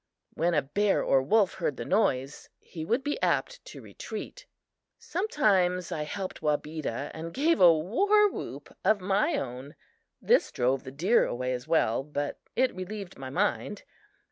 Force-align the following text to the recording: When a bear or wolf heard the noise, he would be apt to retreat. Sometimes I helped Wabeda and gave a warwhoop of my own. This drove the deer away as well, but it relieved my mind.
When 0.33 0.55
a 0.55 0.63
bear 0.63 1.03
or 1.03 1.21
wolf 1.21 1.53
heard 1.53 1.77
the 1.77 1.85
noise, 1.85 2.49
he 2.57 2.83
would 2.83 3.03
be 3.03 3.21
apt 3.21 3.63
to 3.65 3.83
retreat. 3.83 4.47
Sometimes 4.97 5.91
I 5.91 6.05
helped 6.05 6.41
Wabeda 6.41 7.11
and 7.13 7.35
gave 7.35 7.61
a 7.61 7.71
warwhoop 7.71 8.75
of 8.83 8.99
my 8.99 9.35
own. 9.35 9.75
This 10.19 10.51
drove 10.51 10.85
the 10.85 10.91
deer 10.91 11.25
away 11.27 11.53
as 11.53 11.67
well, 11.67 12.01
but 12.01 12.39
it 12.55 12.73
relieved 12.75 13.19
my 13.19 13.29
mind. 13.29 13.83